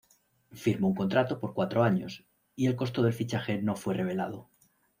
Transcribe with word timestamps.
Firmó 0.63 0.87
un 0.87 0.95
contrato 0.95 1.39
por 1.39 1.53
cuatro 1.53 1.83
años 1.83 2.25
y 2.55 2.65
el 2.65 2.75
costo 2.75 3.03
del 3.03 3.13
fichaje 3.13 3.61
no 3.61 3.75
fue 3.75 3.93
revelado. 3.93 4.49